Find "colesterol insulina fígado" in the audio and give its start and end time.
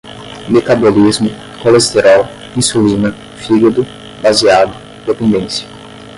1.61-3.85